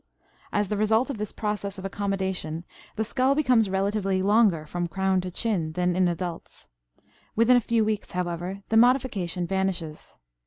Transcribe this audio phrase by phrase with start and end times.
[0.51, 2.63] As the result of this process of accommodation
[2.95, 6.69] the skull becomes relatively longer from crown to chin than in adults.
[7.35, 10.17] Within a few weeks, however, the modification vanishes.